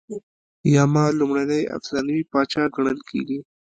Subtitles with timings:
[0.75, 3.39] یما لومړنی افسانوي پاچا ګڼل کیږي